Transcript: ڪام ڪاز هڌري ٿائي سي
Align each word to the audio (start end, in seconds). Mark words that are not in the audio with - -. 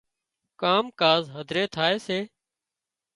ڪام 0.61 0.85
ڪاز 1.01 1.23
هڌري 1.35 1.63
ٿائي 1.75 1.95
سي 2.07 2.19